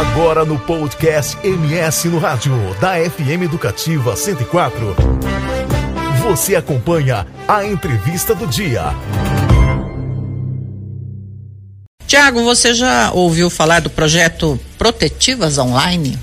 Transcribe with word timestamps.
Agora 0.00 0.46
no 0.46 0.58
podcast 0.58 1.36
MS 1.46 2.08
no 2.08 2.18
Rádio, 2.18 2.54
da 2.80 2.94
FM 2.94 3.42
Educativa 3.44 4.16
104. 4.16 4.96
Você 6.22 6.56
acompanha 6.56 7.26
a 7.46 7.66
entrevista 7.66 8.34
do 8.34 8.46
dia. 8.46 8.94
Tiago, 12.06 12.42
você 12.42 12.72
já 12.72 13.12
ouviu 13.12 13.50
falar 13.50 13.82
do 13.82 13.90
projeto 13.90 14.58
Protetivas 14.78 15.58
Online? 15.58 16.18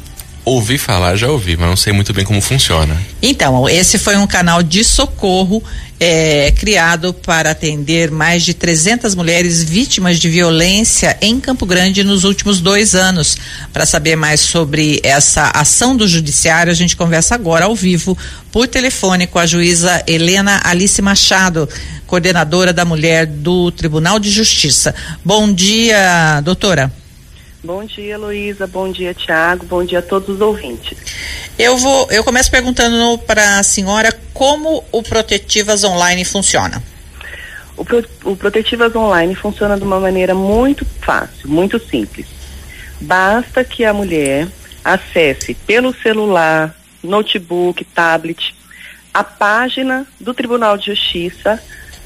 Ouvi 0.47 0.77
falar, 0.77 1.17
já 1.17 1.27
ouvi, 1.27 1.57
mas 1.57 1.67
não 1.67 1.75
sei 1.75 1.91
muito 1.91 2.13
bem 2.13 2.23
como 2.23 2.39
funciona. 2.39 2.95
Então, 3.21 3.67
esse 3.67 3.97
foi 3.97 4.15
um 4.15 4.25
canal 4.25 4.63
de 4.63 4.81
socorro 4.81 5.61
é, 5.99 6.53
criado 6.57 7.13
para 7.13 7.51
atender 7.51 8.09
mais 8.09 8.45
de 8.45 8.53
300 8.53 9.13
mulheres 9.13 9.61
vítimas 9.61 10.17
de 10.17 10.29
violência 10.29 11.17
em 11.19 11.37
Campo 11.41 11.65
Grande 11.65 12.01
nos 12.01 12.23
últimos 12.23 12.61
dois 12.61 12.95
anos. 12.95 13.37
Para 13.73 13.85
saber 13.85 14.15
mais 14.15 14.39
sobre 14.39 15.01
essa 15.03 15.51
ação 15.53 15.97
do 15.97 16.07
Judiciário, 16.07 16.71
a 16.71 16.75
gente 16.75 16.95
conversa 16.95 17.35
agora 17.35 17.65
ao 17.65 17.75
vivo 17.75 18.17
por 18.49 18.69
telefone 18.69 19.27
com 19.27 19.39
a 19.39 19.45
juíza 19.45 20.01
Helena 20.07 20.61
Alice 20.63 21.01
Machado, 21.01 21.67
coordenadora 22.05 22.71
da 22.71 22.85
mulher 22.85 23.25
do 23.25 23.69
Tribunal 23.69 24.17
de 24.17 24.29
Justiça. 24.29 24.95
Bom 25.25 25.51
dia, 25.51 26.39
doutora. 26.39 26.89
Bom 27.63 27.83
dia, 27.83 28.17
Luísa. 28.17 28.67
Bom 28.67 28.91
dia, 28.91 29.13
Tiago. 29.13 29.65
Bom 29.65 29.83
dia 29.83 29.99
a 29.99 30.01
todos 30.01 30.29
os 30.29 30.41
ouvintes. 30.41 30.97
Eu 31.57 31.77
vou, 31.77 32.07
eu 32.11 32.23
começo 32.23 32.51
perguntando 32.51 33.17
para 33.19 33.59
a 33.59 33.63
senhora 33.63 34.13
como 34.33 34.83
o 34.91 35.01
Protetivas 35.01 35.83
Online 35.83 36.23
funciona. 36.23 36.83
O, 37.75 37.83
Pro, 37.83 38.05
o 38.23 38.35
Protetivas 38.35 38.95
Online 38.95 39.33
funciona 39.35 39.75
de 39.75 39.83
uma 39.83 39.99
maneira 39.99 40.35
muito 40.35 40.85
fácil, 41.01 41.49
muito 41.49 41.79
simples. 41.79 42.27
Basta 43.01 43.63
que 43.63 43.83
a 43.83 43.93
mulher 43.93 44.47
acesse 44.83 45.55
pelo 45.55 45.93
celular, 45.93 46.75
notebook, 47.03 47.83
tablet, 47.85 48.53
a 49.13 49.23
página 49.23 50.05
do 50.19 50.33
Tribunal 50.33 50.77
de 50.77 50.87
Justiça 50.87 51.61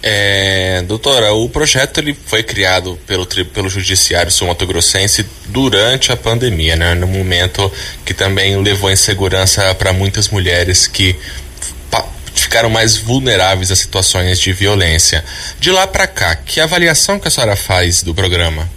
É, 0.08 0.84
doutora, 0.84 1.34
o 1.34 1.50
projeto 1.50 1.98
ele 1.98 2.16
foi 2.28 2.44
criado 2.44 2.96
pelo, 3.08 3.26
pelo 3.26 3.68
Judiciário 3.68 4.32
Sul-Mato-Grossense 4.32 5.26
durante 5.48 6.12
a 6.12 6.16
pandemia, 6.16 6.76
né? 6.76 6.94
No 6.94 7.08
momento 7.08 7.72
que 8.06 8.14
também 8.14 8.56
levou 8.62 8.92
insegurança 8.92 9.74
para 9.74 9.92
muitas 9.92 10.30
mulheres 10.30 10.86
que 10.86 11.16
ficaram 12.36 12.70
mais 12.70 12.98
vulneráveis 12.98 13.72
a 13.72 13.76
situações 13.76 14.40
de 14.40 14.54
violência. 14.54 15.26
De 15.60 15.72
lá 15.72 15.88
para 15.88 16.06
cá, 16.06 16.36
que 16.36 16.60
avaliação 16.60 17.20
que 17.20 17.28
a 17.28 17.32
senhora 17.32 17.56
faz 17.56 18.04
do 18.04 18.14
programa? 18.14 18.70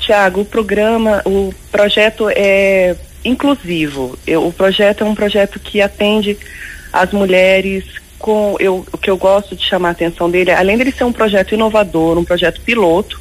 Tiago, 0.00 0.40
o 0.40 0.44
programa, 0.46 1.20
o 1.26 1.52
projeto 1.70 2.30
é 2.30 2.96
inclusivo. 3.22 4.18
Eu, 4.26 4.46
o 4.46 4.52
projeto 4.52 5.04
é 5.04 5.06
um 5.06 5.14
projeto 5.14 5.60
que 5.60 5.82
atende 5.82 6.38
as 6.90 7.12
mulheres 7.12 7.84
com 8.18 8.56
eu, 8.58 8.84
o 8.92 8.98
que 8.98 9.10
eu 9.10 9.16
gosto 9.16 9.54
de 9.54 9.64
chamar 9.64 9.90
a 9.90 9.92
atenção 9.92 10.30
dele, 10.30 10.50
além 10.50 10.76
dele 10.76 10.92
ser 10.92 11.04
um 11.04 11.12
projeto 11.12 11.54
inovador, 11.54 12.18
um 12.18 12.24
projeto 12.24 12.60
piloto, 12.60 13.20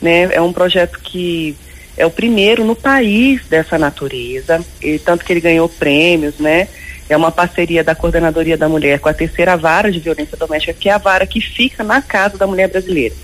né, 0.00 0.28
é 0.32 0.40
um 0.40 0.52
projeto 0.52 0.98
que 1.00 1.56
é 1.96 2.06
o 2.06 2.10
primeiro 2.10 2.64
no 2.64 2.76
país 2.76 3.44
dessa 3.46 3.76
natureza, 3.76 4.64
e 4.80 4.98
tanto 4.98 5.24
que 5.24 5.32
ele 5.32 5.40
ganhou 5.40 5.68
prêmios, 5.68 6.38
né? 6.38 6.68
É 7.08 7.16
uma 7.16 7.32
parceria 7.32 7.82
da 7.82 7.94
Coordenadoria 7.94 8.56
da 8.56 8.68
Mulher 8.68 9.00
com 9.00 9.08
a 9.08 9.14
terceira 9.14 9.56
vara 9.56 9.90
de 9.90 9.98
violência 9.98 10.36
doméstica, 10.36 10.74
que 10.74 10.88
é 10.88 10.92
a 10.92 10.98
vara 10.98 11.26
que 11.26 11.40
fica 11.40 11.82
na 11.82 12.00
casa 12.00 12.38
da 12.38 12.46
mulher 12.46 12.68
brasileira. 12.68 13.16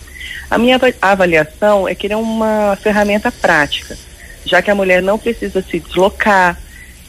A 0.51 0.59
minha 0.59 0.81
avaliação 1.01 1.87
é 1.87 1.95
que 1.95 2.07
ele 2.07 2.15
é 2.15 2.17
uma 2.17 2.77
ferramenta 2.83 3.31
prática, 3.31 3.97
já 4.45 4.61
que 4.61 4.71
a 4.71 4.75
mulher 4.75 5.03
não 5.03 5.19
precisa 5.19 5.63
se 5.63 5.79
deslocar, 5.79 6.59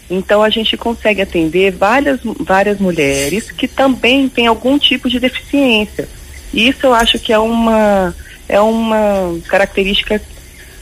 então 0.10 0.44
a 0.44 0.50
gente 0.50 0.78
consegue 0.78 1.22
atender 1.22 1.72
várias, 1.72 2.20
várias 2.40 2.80
mulheres 2.80 3.52
que 3.52 3.68
também 3.68 4.30
têm 4.30 4.48
algum 4.48 4.78
tipo 4.78 5.10
de 5.10 5.20
deficiência. 5.20 6.08
Isso 6.54 6.86
eu 6.86 6.94
acho 6.94 7.18
que 7.18 7.34
é 7.34 7.40
uma, 7.40 8.16
é 8.48 8.60
uma 8.60 9.40
característica 9.48 10.22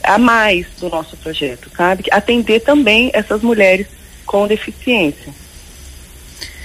a 0.02 0.18
mais 0.18 0.66
do 0.78 0.90
nosso 0.90 1.16
projeto, 1.16 1.70
sabe? 1.74 2.04
Atender 2.10 2.60
também 2.60 3.10
essas 3.14 3.42
mulheres 3.42 3.86
com 4.26 4.46
deficiência. 4.46 5.32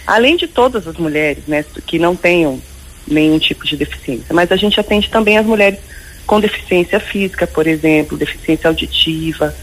Além 0.05 0.35
de 0.35 0.47
todas 0.47 0.87
as 0.87 0.97
mulheres, 0.97 1.43
né, 1.47 1.63
que 1.85 1.97
não 1.97 2.15
tenham 2.15 2.61
nenhum 3.07 3.39
tipo 3.39 3.65
de 3.65 3.77
deficiência, 3.77 4.33
mas 4.33 4.51
a 4.51 4.55
gente 4.55 4.79
atende 4.79 5.09
também 5.09 5.37
as 5.37 5.45
mulheres 5.45 5.79
com 6.27 6.39
deficiência 6.39 6.99
física, 6.99 7.47
por 7.47 7.65
exemplo, 7.65 8.17
deficiência 8.17 8.67
auditiva, 8.67 9.55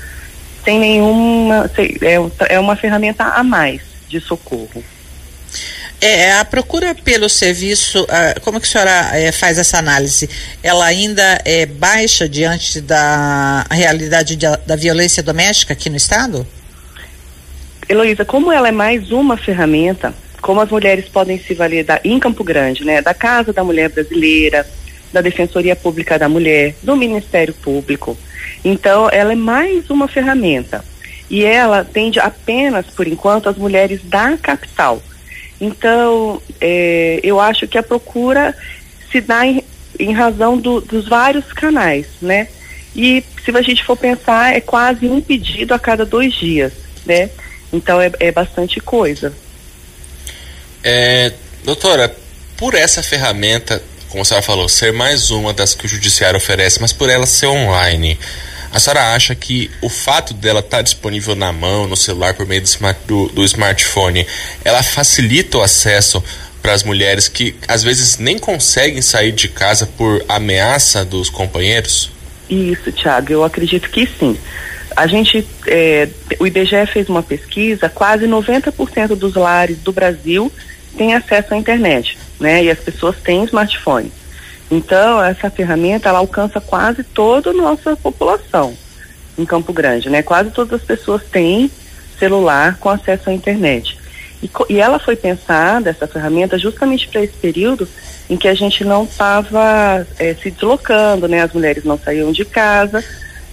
sem 0.67 0.81
nenhuma. 0.81 1.71
É, 2.03 2.55
é 2.57 2.61
uma 2.61 2.75
ferramenta 2.75 3.25
a 3.25 3.45
mais 3.45 3.81
de 4.09 4.21
socorro. 4.21 4.85
É, 5.99 6.33
a 6.33 6.45
procura 6.45 6.95
pelo 6.95 7.29
serviço, 7.29 8.07
como 8.43 8.61
que 8.61 8.67
a 8.67 8.71
senhora 8.71 9.11
é, 9.15 9.33
faz 9.33 9.57
essa 9.57 9.79
análise? 9.79 10.29
Ela 10.63 10.85
ainda 10.85 11.41
é 11.45 11.65
baixa 11.65 12.29
diante 12.29 12.83
da 12.83 13.65
realidade 13.71 14.37
de, 14.37 14.47
da 14.67 14.77
violência 14.77 15.23
doméstica 15.23 15.73
aqui 15.73 15.89
no 15.89 15.97
Estado? 15.97 16.47
Heloísa, 17.89 18.27
como 18.27 18.53
ela 18.53 18.69
é 18.69 18.73
mais 18.73 19.11
uma 19.11 19.39
ferramenta, 19.39 20.13
como 20.43 20.61
as 20.61 20.69
mulheres 20.69 21.07
podem 21.09 21.39
se 21.39 21.55
valer 21.55 21.85
da, 21.85 21.99
em 22.05 22.19
Campo 22.21 22.45
Grande, 22.45 22.85
né, 22.85 23.01
da 23.01 23.15
Casa 23.15 23.53
da 23.53 23.65
Mulher 23.65 23.89
Brasileira, 23.89 24.67
da 25.13 25.21
Defensoria 25.21 25.77
Pública 25.77 26.19
da 26.19 26.29
Mulher, 26.29 26.75
do 26.83 26.97
Ministério 26.97 27.55
Público, 27.55 28.17
então, 28.69 29.09
ela 29.13 29.33
é 29.33 29.37
mais 29.37 29.89
uma 29.91 30.09
ferramenta. 30.09 30.85
E 31.31 31.45
ela 31.45 31.81
atende 31.81 32.19
apenas, 32.19 32.87
por 32.87 33.07
enquanto, 33.07 33.49
as 33.49 33.57
mulheres 33.57 34.01
da 34.03 34.37
capital. 34.37 35.01
Então, 35.61 36.43
é, 36.61 37.21
eu 37.23 37.41
acho 37.41 37.69
que 37.69 37.79
a 37.79 37.83
procura 37.83 38.53
se 39.11 39.21
dá 39.21 39.47
em, 39.47 39.63
em 40.01 40.13
razão 40.13 40.59
do, 40.59 40.81
dos 40.81 41.09
vários 41.09 41.53
canais, 41.53 42.07
né? 42.21 42.49
E 42.95 43.23
se 43.45 43.57
a 43.57 43.63
gente 43.63 43.85
for 43.85 43.97
pensar, 43.97 44.57
é 44.57 44.61
quase 44.61 45.07
um 45.07 45.21
pedido 45.21 45.73
a 45.73 45.79
cada 45.79 46.05
dois 46.05 46.35
dias, 46.35 46.73
né? 47.05 47.31
Então 47.73 48.01
é, 48.01 48.11
é 48.19 48.33
bastante 48.33 48.81
coisa. 48.81 49.33
É, 50.83 51.33
doutora, 51.65 52.15
por 52.57 52.75
essa 52.75 53.03
ferramenta, 53.03 53.81
como 54.09 54.23
a 54.23 54.25
senhora 54.25 54.43
falou, 54.45 54.69
ser 54.69 54.93
mais 54.93 55.31
uma 55.31 55.53
das 55.53 55.75
que 55.75 55.87
o 55.87 55.89
judiciário 55.89 56.37
oferece, 56.37 56.81
mas 56.81 56.93
por 56.93 57.09
ela 57.11 57.27
ser 57.27 57.47
online, 57.47 58.19
a 58.73 58.79
senhora 58.79 59.15
acha 59.15 59.35
que 59.35 59.71
o 59.81 59.89
fato 59.89 60.35
dela 60.35 60.61
estar 60.61 60.79
tá 60.79 60.83
disponível 60.83 61.35
na 61.35 61.53
mão, 61.53 61.87
no 61.87 61.97
celular, 61.97 62.35
por 62.35 62.47
meio 62.47 62.63
do, 63.07 63.29
do 63.29 63.45
smartphone, 63.45 64.27
ela 64.65 64.83
facilita 64.83 65.59
o 65.59 65.63
acesso 65.63 66.23
para 66.63 66.73
as 66.73 66.83
mulheres 66.83 67.29
que 67.29 67.55
às 67.69 67.83
vezes 67.83 68.19
nem 68.19 68.39
conseguem 68.39 69.01
sair 69.01 69.33
de 69.33 69.49
casa 69.49 69.87
por 69.87 70.25
ameaça 70.29 71.05
dos 71.05 71.31
companheiros? 71.31 72.11
Isso, 72.51 72.91
Tiago, 72.93 73.33
eu 73.33 73.45
acredito 73.45 73.89
que 73.89 74.07
sim. 74.07 74.37
A 74.97 75.07
gente, 75.07 75.47
é, 75.67 76.09
o 76.39 76.47
IBGE 76.47 76.87
fez 76.93 77.09
uma 77.09 77.23
pesquisa, 77.23 77.89
quase 77.89 78.27
90% 78.27 79.15
dos 79.15 79.35
lares 79.35 79.79
do 79.79 79.93
Brasil 79.93 80.51
têm 80.97 81.15
acesso 81.15 81.55
à 81.55 81.57
internet, 81.57 82.19
né? 82.39 82.65
E 82.65 82.71
as 82.71 82.79
pessoas 82.79 83.17
têm 83.17 83.45
smartphone. 83.45 84.13
Então, 84.71 85.23
essa 85.23 85.49
ferramenta, 85.49 86.09
ela 86.09 86.19
alcança 86.19 86.61
quase 86.61 87.05
toda 87.05 87.51
a 87.51 87.55
nossa 87.55 87.97
população 87.97 88.75
em 89.39 89.45
Campo 89.45 89.73
Grande, 89.73 90.11
né? 90.11 90.23
Quase 90.23 90.51
todas 90.51 90.81
as 90.81 90.87
pessoas 90.87 91.23
têm 91.25 91.71
celular 92.19 92.77
com 92.79 92.89
acesso 92.89 93.31
à 93.31 93.33
internet. 93.33 93.97
E, 94.43 94.51
e 94.71 94.81
ela 94.81 94.99
foi 94.99 95.17
pensada, 95.17 95.91
essa 95.91 96.07
ferramenta, 96.07 96.59
justamente 96.59 97.09
para 97.09 97.23
esse 97.23 97.35
período 97.35 97.89
em 98.29 98.37
que 98.37 98.49
a 98.49 98.55
gente 98.55 98.85
não 98.85 99.05
estava 99.05 100.07
é, 100.19 100.35
se 100.35 100.51
deslocando, 100.51 101.29
né? 101.29 101.43
As 101.43 101.53
mulheres 101.53 101.85
não 101.85 101.99
saíam 101.99 102.33
de 102.33 102.45
casa, 102.45 103.05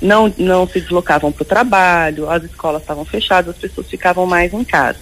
não, 0.02 0.34
não 0.38 0.68
se 0.68 0.82
deslocavam 0.82 1.32
para 1.32 1.44
o 1.44 1.46
trabalho, 1.46 2.30
as 2.30 2.44
escolas 2.44 2.82
estavam 2.82 3.06
fechadas, 3.06 3.56
as 3.56 3.62
pessoas 3.62 3.88
ficavam 3.88 4.26
mais 4.26 4.52
em 4.54 4.64
casa. 4.64 5.00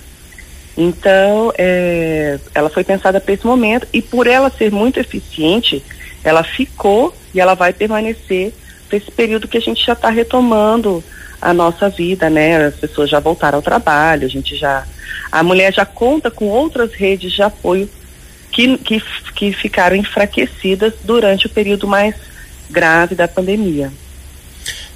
Então, 0.78 1.54
é, 1.58 2.40
ela 2.54 2.70
foi 2.70 2.84
pensada 2.84 3.20
para 3.20 3.34
esse 3.34 3.46
momento 3.46 3.88
e 3.92 4.02
por 4.02 4.28
ela 4.28 4.50
ser 4.50 4.72
muito 4.72 5.00
eficiente, 5.00 5.84
ela 6.24 6.44
ficou 6.44 7.16
e 7.34 7.40
ela 7.40 7.54
vai 7.54 7.74
permanecer 7.74 8.54
para 8.88 8.98
esse 8.98 9.12
período 9.12 9.48
que 9.48 9.58
a 9.58 9.62
gente 9.62 9.86
já 9.86 9.94
está 9.94 10.10
retomando 10.10 11.04
a 11.42 11.54
nossa 11.54 11.90
vida, 11.90 12.30
né? 12.30 12.66
As 12.66 12.76
pessoas 12.76 13.10
já 13.10 13.20
voltaram 13.20 13.58
ao 13.58 13.62
trabalho, 13.62 14.26
a 14.26 14.30
gente 14.30 14.56
já. 14.56 14.86
A 15.32 15.44
mulher 15.44 15.74
já 15.74 15.86
conta 15.86 16.30
com 16.30 16.46
outras 16.46 16.94
redes 16.94 17.32
de 17.32 17.42
apoio 17.42 17.90
que, 18.52 18.78
que, 18.78 19.02
que 19.34 19.54
ficaram 19.54 19.96
enfraquecidas 19.96 20.94
durante 21.04 21.48
o 21.48 21.50
período 21.50 21.88
mais 21.88 22.16
grave 22.70 23.16
da 23.16 23.28
pandemia. 23.28 23.92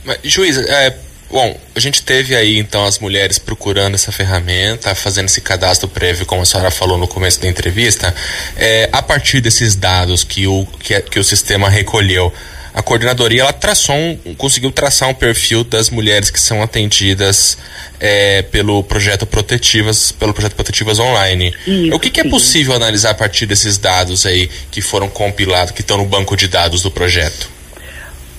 Mas, 0.04 0.19
juíza, 0.24 0.62
é, 0.62 0.98
bom, 1.30 1.60
a 1.75 1.80
gente 1.80 2.01
teve 2.01 2.36
aí 2.36 2.57
então 2.57 2.86
as 2.86 3.00
mulheres 3.00 3.38
procurando 3.38 3.95
essa 3.95 4.12
ferramenta, 4.12 4.94
fazendo 4.95 5.25
esse 5.25 5.42
cadastro 5.42 5.88
prévio, 5.88 6.25
como 6.25 6.42
a 6.42 6.45
senhora 6.45 6.72
falou 6.72 6.98
no 6.98 7.07
começo 7.07 7.39
da 7.42 7.48
entrevista. 7.48 8.13
É, 8.57 8.89
a 8.92 9.01
partir 9.01 9.42
desses 9.42 9.75
dados 9.75 10.24
que 10.24 10.48
o, 10.48 10.66
que, 10.80 11.00
que 11.01 11.19
o 11.19 11.24
sistema 11.24 11.69
recolheu, 11.69 12.31
a 12.75 12.81
coordenadoria 12.81 13.42
ela 13.42 13.54
traçou 13.54 13.95
um, 13.95 14.36
conseguiu 14.36 14.69
traçar 14.69 15.07
um 15.07 15.13
perfil 15.13 15.63
das 15.63 15.89
mulheres 15.89 16.30
que 16.30 16.39
são 16.39 16.62
atendidas 16.62 17.57
é, 18.01 18.42
pelo 18.42 18.83
projeto 18.83 19.25
Protetivas, 19.25 20.12
pelo 20.12 20.33
projeto 20.33 20.56
Protetivas 20.56 21.00
Online. 21.00 21.56
Isso, 21.66 21.95
o 21.95 22.00
que, 22.00 22.10
que, 22.10 22.19
é 22.19 22.30
possível 22.30 22.74
analisar 22.74 23.12
a 23.12 23.13
partir 23.13 23.45
desses 23.45 23.77
dados 23.77 24.25
aí 24.25 24.50
que 24.69 24.81
foram 24.81 25.07
compilados, 25.07 25.72
que 25.72 25.80
estão 25.80 25.98
no 25.98 26.06
banco 26.06 26.36
de 26.36 26.50
dados 26.50 26.81
do 26.81 26.92
projeto? 26.92 27.54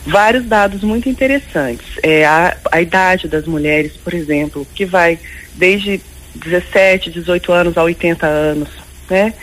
Vários 0.06 0.46
dados 0.46 0.82
muito 0.82 1.08
interessantes. 1.08 1.86
É, 2.02 2.24
a, 2.24 2.56
a 2.70 2.80
idade 2.80 3.26
das 3.26 3.44
mulheres, 3.46 3.92
por 3.96 4.14
exemplo, 4.14 4.66
que 4.74 4.84
vai 4.84 5.18
desde 5.54 6.00
17, 6.36 7.10
18 7.10 7.52
anos 7.52 7.76
a 7.76 7.82
80 7.82 8.26
anos, 8.26 8.68
né? 9.10 9.34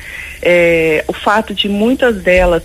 É, 0.41 1.03
o 1.07 1.13
fato 1.13 1.53
de 1.53 1.67
muitas 1.67 2.21
delas 2.21 2.63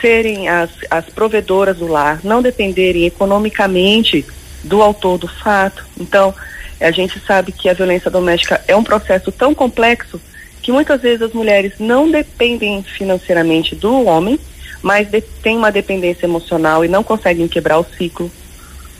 serem 0.00 0.48
as, 0.48 0.70
as 0.90 1.06
provedoras 1.06 1.78
do 1.78 1.86
lar, 1.86 2.20
não 2.22 2.42
dependerem 2.42 3.06
economicamente 3.06 4.24
do 4.62 4.82
autor 4.82 5.18
do 5.18 5.28
fato. 5.28 5.84
Então, 5.98 6.34
a 6.80 6.90
gente 6.90 7.18
sabe 7.20 7.52
que 7.52 7.68
a 7.68 7.74
violência 7.74 8.10
doméstica 8.10 8.62
é 8.68 8.76
um 8.76 8.84
processo 8.84 9.32
tão 9.32 9.54
complexo 9.54 10.20
que 10.62 10.70
muitas 10.70 11.00
vezes 11.00 11.22
as 11.22 11.32
mulheres 11.32 11.72
não 11.78 12.10
dependem 12.10 12.82
financeiramente 12.82 13.74
do 13.74 14.04
homem, 14.04 14.38
mas 14.86 15.08
de, 15.08 15.20
têm 15.20 15.56
uma 15.56 15.72
dependência 15.72 16.26
emocional 16.26 16.84
e 16.84 16.88
não 16.88 17.02
conseguem 17.02 17.48
quebrar 17.48 17.78
o 17.80 17.84
ciclo, 17.98 18.30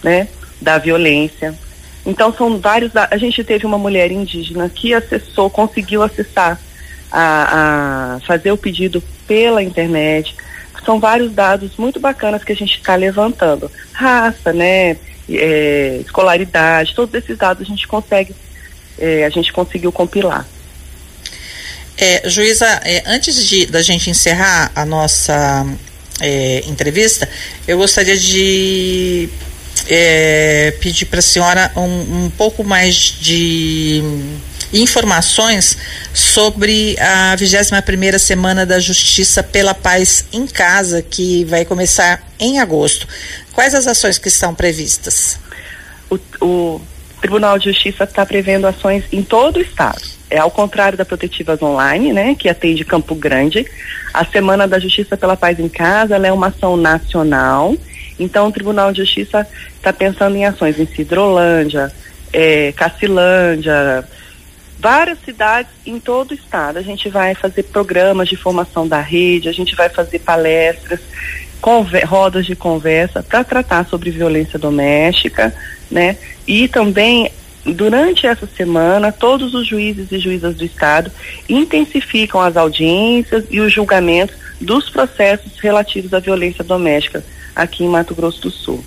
né, 0.02 0.26
da 0.60 0.78
violência. 0.78 1.54
Então 2.04 2.32
são 2.32 2.58
vários. 2.58 2.90
A 2.96 3.16
gente 3.16 3.44
teve 3.44 3.64
uma 3.64 3.78
mulher 3.78 4.10
indígena 4.10 4.68
que 4.68 4.92
acessou, 4.92 5.48
conseguiu 5.48 6.02
acessar 6.02 6.60
a, 7.10 8.16
a 8.16 8.20
fazer 8.26 8.50
o 8.50 8.56
pedido 8.56 9.00
pela 9.28 9.62
internet 9.62 10.34
são 10.84 11.00
vários 11.00 11.32
dados 11.32 11.76
muito 11.76 11.98
bacanas 11.98 12.44
que 12.44 12.52
a 12.52 12.56
gente 12.56 12.76
está 12.76 12.94
levantando. 12.94 13.70
Raça, 13.92 14.52
né? 14.52 14.96
É, 15.28 15.98
escolaridade, 16.00 16.94
todos 16.94 17.12
esses 17.16 17.36
dados 17.36 17.66
a 17.66 17.68
gente 17.68 17.88
consegue, 17.88 18.32
é, 18.96 19.24
a 19.24 19.28
gente 19.28 19.52
conseguiu 19.52 19.90
compilar. 19.90 20.46
É, 21.98 22.28
juíza, 22.28 22.66
é, 22.84 23.02
antes 23.06 23.43
de 23.46 23.66
da 23.66 23.81
gente 23.81 24.10
encerrar 24.10 24.70
a 24.75 24.84
nossa 24.84 25.66
é, 26.20 26.62
entrevista, 26.66 27.28
eu 27.66 27.78
gostaria 27.78 28.16
de 28.16 29.28
é, 29.88 30.75
pedir 30.81 31.06
para 31.06 31.20
a 31.20 31.22
senhora 31.22 31.72
um, 31.76 32.25
um 32.25 32.31
pouco 32.31 32.62
mais 32.62 32.94
de 32.94 34.02
informações 34.72 35.78
sobre 36.12 36.96
a 36.98 37.37
21ª 37.37 38.19
Semana 38.19 38.66
da 38.66 38.78
Justiça 38.78 39.43
pela 39.43 39.75
Paz 39.75 40.26
em 40.32 40.46
Casa, 40.46 41.02
que 41.02 41.44
vai 41.44 41.64
começar 41.64 42.26
em 42.38 42.58
agosto. 42.58 43.06
Quais 43.52 43.75
as 43.75 43.87
ações 43.87 44.19
que 44.19 44.28
estão 44.28 44.54
previstas? 44.54 45.38
O, 46.10 46.19
o 46.44 46.81
Tribunal 47.20 47.58
de 47.58 47.66
Justiça 47.72 48.04
está 48.04 48.26
prevendo 48.26 48.66
ações 48.66 49.04
em 49.10 49.22
todo 49.22 49.56
o 49.56 49.62
estado. 49.62 50.15
É 50.28 50.38
ao 50.38 50.50
contrário 50.50 50.99
da 50.99 51.05
Protetivas 51.05 51.62
Online, 51.62 52.12
né, 52.12 52.34
que 52.34 52.49
atende 52.49 52.84
Campo 52.84 53.14
Grande. 53.14 53.64
A 54.12 54.25
Semana 54.25 54.67
da 54.67 54.78
Justiça 54.78 55.17
pela 55.17 55.37
Paz 55.37 55.61
em 55.61 55.69
Casa 55.69 56.17
é 56.17 56.32
uma 56.32 56.49
ação 56.49 56.76
nacional. 56.76 57.76
Então, 58.19 58.49
o 58.49 58.52
Tribunal 58.52 58.93
de 58.93 58.99
Justiça 59.02 59.46
está 59.76 59.93
pensando 59.93 60.37
em 60.37 60.44
ações 60.44 60.81
em 60.81 60.87
Cidrolândia, 60.87 61.93
é, 62.32 62.73
Cacilândia, 62.73 64.05
várias 64.78 65.19
cidades 65.25 65.70
em 65.84 66.00
todo 66.00 66.31
o 66.31 66.34
estado. 66.34 66.79
A 66.79 66.82
gente 66.82 67.08
vai 67.08 67.34
fazer 67.34 67.64
programas 67.64 68.29
de 68.29 68.37
formação 68.37 68.87
da 68.87 69.00
rede, 69.00 69.49
a 69.49 69.52
gente 69.52 69.75
vai 69.76 69.88
fazer 69.88 70.19
palestras, 70.20 71.00
rodas 72.06 72.46
de 72.46 72.55
conversa 72.55 73.22
para 73.22 73.43
tratar 73.43 73.87
sobre 73.87 74.11
violência 74.11 74.58
doméstica, 74.58 75.55
né? 75.90 76.17
E 76.46 76.69
também 76.69 77.31
durante 77.72 78.26
essa 78.26 78.46
semana, 78.46 79.12
todos 79.12 79.54
os 79.54 79.66
juízes 79.66 80.10
e 80.12 80.18
juízas 80.18 80.56
do 80.56 80.64
estado 80.64 81.10
intensificam 81.48 82.40
as 82.40 82.56
audiências 82.56 83.44
e 83.50 83.60
os 83.60 83.72
julgamentos 83.72 84.36
dos 84.60 84.88
processos 84.88 85.58
relativos 85.60 86.14
à 86.14 86.18
violência 86.18 86.64
doméstica 86.64 87.22
aqui 87.54 87.84
em 87.84 87.88
Mato 87.88 88.14
Grosso 88.14 88.40
do 88.42 88.50
Sul. 88.50 88.84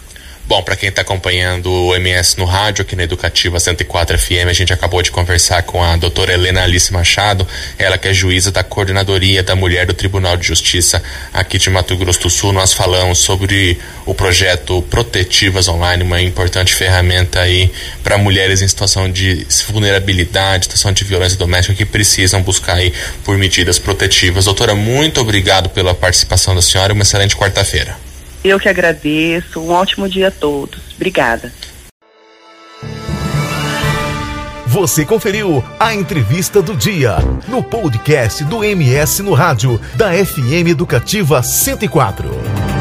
Bom, 0.48 0.64
para 0.64 0.78
quem 0.78 0.88
está 0.88 1.02
acompanhando 1.02 1.70
o 1.70 1.94
MS 1.94 2.38
no 2.38 2.46
rádio, 2.46 2.82
aqui 2.84 2.96
na 2.96 3.04
Educativa 3.04 3.60
104 3.60 4.18
FM, 4.18 4.48
a 4.48 4.54
gente 4.54 4.72
acabou 4.72 5.02
de 5.02 5.12
conversar 5.12 5.62
com 5.64 5.84
a 5.84 5.98
doutora 5.98 6.32
Helena 6.32 6.64
Alice 6.64 6.92
Machado, 6.94 7.46
ela 7.78 7.98
que 7.98 8.08
é 8.08 8.14
juíza 8.14 8.50
da 8.50 8.64
Coordenadoria 8.64 9.44
da 9.44 9.58
Mulher 9.58 9.86
do 9.86 9.94
Tribunal 9.94 10.38
de 10.38 10.48
Justiça 10.48 11.04
aqui 11.34 11.58
de 11.58 11.70
Mato 11.70 11.98
Grosso 11.98 12.22
do 12.22 12.30
Sul. 12.30 12.54
Nós 12.54 12.72
falamos 12.72 13.20
sobre 13.20 13.78
o 14.06 14.14
projeto 14.14 14.82
Protetivas 14.84 15.68
Online, 15.68 16.02
uma 16.02 16.22
importante 16.22 16.74
ferramenta 16.74 17.42
aí 17.42 17.70
para 18.02 18.18
mulheres 18.18 18.62
em 18.62 18.68
situação 18.70 19.12
de 19.12 19.46
vulnerabilidade, 19.68 20.64
situação 20.64 20.94
de 20.94 21.04
violência 21.04 21.38
doméstica 21.38 21.76
que 21.76 21.86
precisam 21.86 22.42
buscar 22.42 22.76
aí 22.76 22.94
por 23.26 23.38
medidas 23.38 23.80
protetivas. 23.80 24.46
Doutora, 24.46 24.74
muito 24.74 25.20
obrigado 25.20 25.68
pela 25.68 25.94
participação 25.94 26.56
da 26.56 26.62
senhora 26.62 26.94
uma 26.94 27.04
excelente 27.04 27.36
quarta-feira. 27.36 28.07
Eu 28.48 28.60
que 28.60 28.70
agradeço. 28.70 29.60
Um 29.60 29.72
ótimo 29.72 30.08
dia 30.08 30.30
a 30.30 30.32
todos. 30.32 30.80
Obrigada. 30.96 31.52
Você 34.68 35.04
conferiu 35.04 35.64
a 35.80 35.94
entrevista 35.94 36.62
do 36.62 36.76
dia 36.76 37.18
no 37.48 37.62
podcast 37.64 38.44
do 38.46 38.64
MS 38.64 39.22
no 39.24 39.34
rádio 39.34 39.82
da 39.96 40.12
FM 40.14 40.70
Educativa 40.70 41.42
104. 41.42 42.77